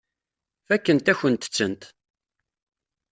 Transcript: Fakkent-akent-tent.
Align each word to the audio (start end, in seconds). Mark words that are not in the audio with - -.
Fakkent-akent-tent. 0.67 1.81